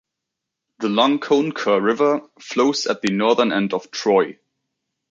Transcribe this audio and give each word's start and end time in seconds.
The 0.79 0.89
long 0.89 1.19
Conecuh 1.19 1.79
River 1.79 2.21
flows 2.39 2.87
at 2.87 3.03
the 3.03 3.11
northern 3.11 3.51
end 3.53 3.71
of 3.75 3.91
Troy. 3.91 4.39